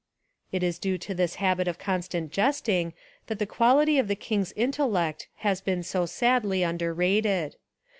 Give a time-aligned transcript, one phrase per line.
[0.51, 2.95] It is due to this habit of constant jesting
[3.27, 7.55] that the quality of the king's intellect has been so sadly underrated.